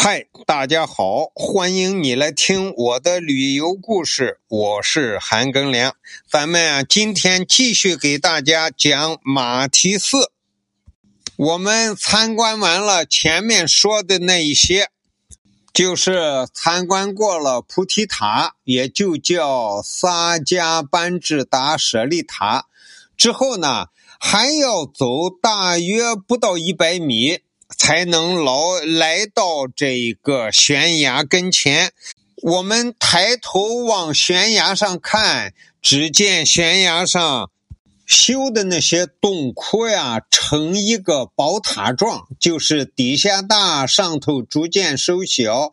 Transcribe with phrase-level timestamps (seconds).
[0.00, 5.96] 嗨，大家好，欢迎你来听我的旅游故事，我是韩庚良。
[6.30, 10.30] 咱们啊，今天继续给大家讲马蹄寺。
[11.34, 14.90] 我们参观完了前面说的那一些，
[15.74, 22.66] 就是参观过了菩提塔，也就叫萨迦班智达舍利塔。
[23.16, 23.86] 之后呢，
[24.20, 27.40] 还要走大约不到一百米。
[27.76, 31.92] 才能老来到这一个悬崖跟前。
[32.42, 37.50] 我们抬头往悬崖上看，只见悬崖上
[38.06, 45.72] 修的那些洞窟呀，成一个宝塔状，就是底下大，上头逐渐收小。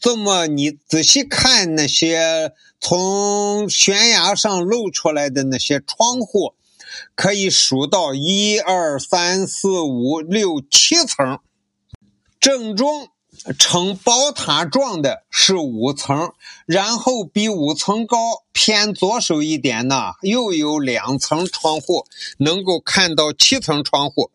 [0.00, 6.54] 这么你仔细看那些从悬崖上露出来的那些窗户。
[7.14, 11.40] 可以数到一二三四五六七层，
[12.40, 13.08] 正中
[13.58, 16.32] 呈宝塔状的是五层，
[16.66, 18.16] 然后比五层高
[18.52, 22.06] 偏左手一点呢，又有两层窗户，
[22.38, 24.30] 能够看到七层窗户。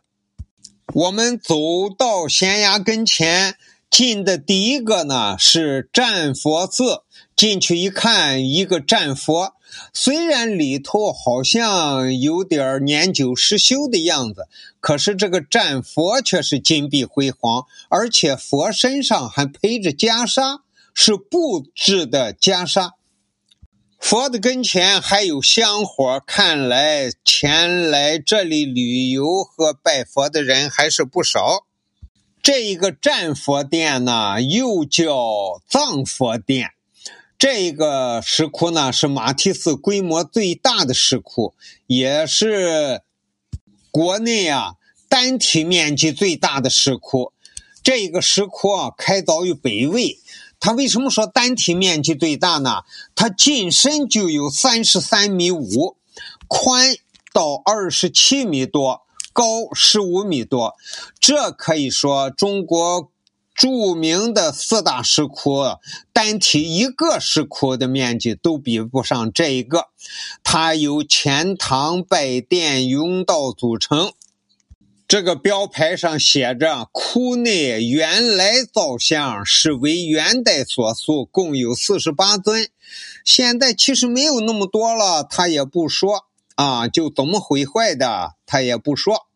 [0.93, 1.55] 我们走
[1.97, 3.57] 到悬崖跟前。
[3.93, 7.03] 进的第一个呢是战佛寺，
[7.35, 9.53] 进去一看，一个战佛，
[9.93, 14.47] 虽然里头好像有点年久失修的样子，
[14.79, 20.61] 可是这个战佛却是金碧辉煌，而且佛身上还披着袈裟，
[20.95, 22.93] 是布制的袈裟。
[23.99, 31.67] 佛的跟前还有香火，看来前来这里旅游和拜佛的人还是不少。
[32.43, 36.71] 这一个战佛殿呢，又叫藏佛殿。
[37.37, 41.53] 这一个石窟呢，是马蹄寺规模最大的石窟，
[41.87, 43.01] 也是
[43.91, 44.73] 国内啊
[45.07, 47.31] 单体面积最大的石窟。
[47.81, 50.19] 这一个石窟啊，开凿于北魏。
[50.59, 52.83] 它为什么说单体面积最大呢？
[53.15, 55.95] 它进深就有三十三米五，
[56.49, 56.93] 宽
[57.31, 59.02] 到二十七米多。
[59.33, 60.75] 高十五米多，
[61.19, 63.11] 这可以说中国
[63.55, 65.63] 著名的四大石窟，
[66.13, 69.87] 单提一个石窟的面积都比不上这一个。
[70.43, 74.13] 它由钱塘拜殿甬道组成。
[75.05, 82.69] 这个标牌上写着：“窟内原来造像是为元代所塑，共有四十八尊。
[83.23, 89.27] 现在其实没有那么多了，他也不说。”啊，就怎么毁坏的，他也不说。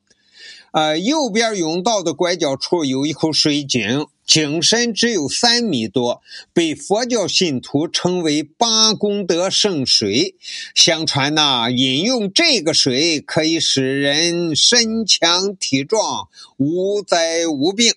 [0.72, 6.22] 呃，右边甬道的拐角处有一口水井，井深只有三米多，
[6.53, 10.35] 被佛教信徒称为八功德圣水。
[10.75, 16.27] 相传呐，饮用这个水可以使人身强体壮，
[16.57, 17.95] 无灾无病。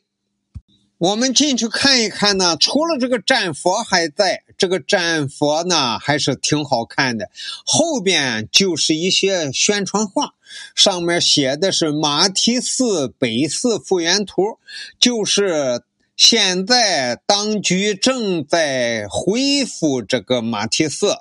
[0.97, 7.31] 我们进去看一看呢，除了这个战佛还在，这个战佛呢还是挺好看的。
[7.65, 10.35] 后边就是一些宣传画，
[10.75, 14.59] 上面写的是马蹄寺北寺复原图，
[15.01, 15.83] 就是
[16.15, 21.17] 现在当局正在恢复这个马蹄寺，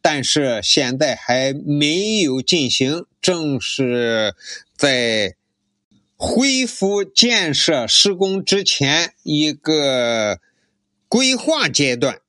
[0.00, 4.36] 但是现在还没有进行，正是
[4.76, 5.34] 在。
[6.16, 10.38] 恢复建设施工之前一个
[11.08, 12.20] 规划阶段，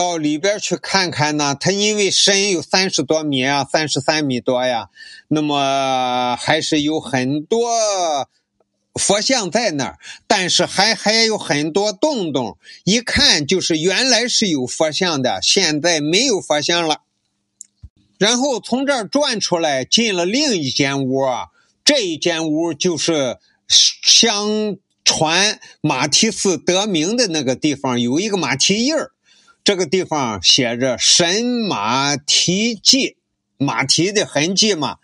[0.00, 1.54] 到里边去看看呢。
[1.54, 4.88] 它因为深有三十多米啊，三十三米多呀，
[5.28, 7.68] 那么还是有很多
[8.94, 17.02] 佛像在那儿，但是还还有很多洞洞，一看就是原来是有佛像的，现在没有佛像了。
[18.16, 21.48] 然后从这儿转出来，进了另一间屋啊。
[21.84, 23.38] 这一间屋就是
[23.68, 29.10] 相传马蹄寺得名的那个地方，有一个马蹄印儿。
[29.62, 33.16] 这个地方写着“神马蹄迹”，
[33.58, 34.98] 马蹄的痕迹嘛，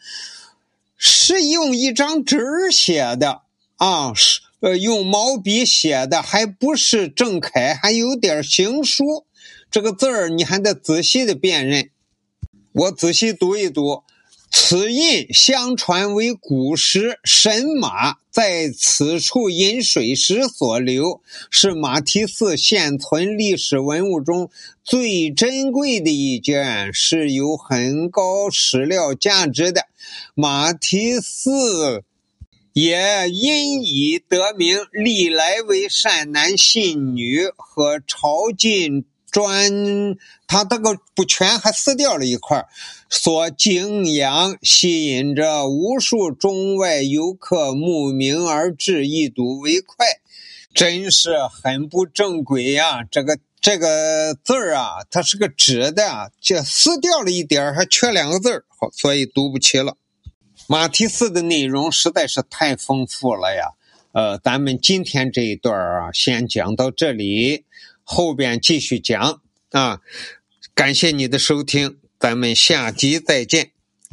[0.97, 2.39] 是用一张纸
[2.71, 3.43] 写的
[3.77, 9.27] 啊，是呃用毛笔写的，还不是正楷，还有点行书。
[9.71, 11.91] 这个字儿你还得仔细的辨认。
[12.73, 14.05] 我仔细读一读。
[14.59, 21.21] 此印相传为古时神马在此处饮水时所留，
[21.51, 24.51] 是马蹄寺现存历史文物中
[24.83, 29.83] 最珍贵的一件，是有很高史料价值的。
[30.35, 32.03] 马蹄寺
[32.73, 39.05] 也因以得名，历来为善男信女和朝觐。
[39.37, 40.17] 砖
[40.47, 42.67] 他这个不全，还撕掉了一块
[43.11, 50.07] 所敬仰，吸引着无数中外游客慕名而至，一睹为快。
[50.73, 53.05] 真是很不正规呀！
[53.11, 59.99] 这个这个字儿啊，它是个直的，这撕掉了一点还缺两个字儿，好，所以读不齐了。
[60.67, 63.73] 马蹄寺的内容实在是太丰富了呀。
[64.13, 67.67] 呃，咱们今天这一段啊，先讲到这里，
[68.09, 69.43] 后边继续讲
[69.73, 70.01] 啊。
[70.75, 73.76] 感谢你的收听，咱们下集再见。